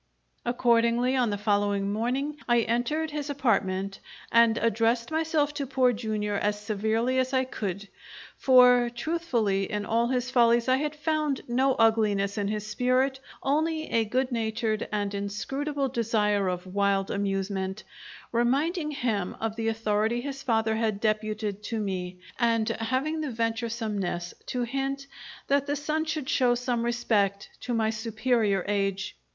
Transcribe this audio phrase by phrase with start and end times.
[0.45, 3.99] Accordingly, on the following morning, I entered his apartment
[4.31, 6.33] and addresses myself to Poor Jr.
[6.41, 7.87] as severely as I could
[8.35, 13.91] (for, truthfully, in all his follies I had found no ugliness in his spirit only
[13.91, 17.83] a good natured and inscrutable desire of wild amusement)
[18.31, 24.33] reminding him of the authority his father had deputed to me, and having the venturesomeness
[24.47, 25.05] to hint
[25.45, 29.15] that the son should show some respect to my superior age.